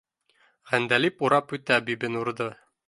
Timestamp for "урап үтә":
1.29-1.79